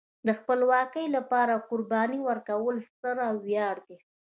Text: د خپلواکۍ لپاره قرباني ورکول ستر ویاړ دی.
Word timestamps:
د 0.27 0.29
خپلواکۍ 0.39 1.05
لپاره 1.17 1.63
قرباني 1.69 2.19
ورکول 2.27 2.75
ستر 2.89 3.15
ویاړ 3.45 3.75
دی. 3.87 3.97